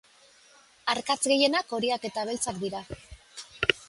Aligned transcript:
Arkatza 0.93 1.29
gehienak 1.31 1.75
horiak 1.77 2.07
eta 2.09 2.23
beltzak 2.31 2.57
dira 2.65 2.81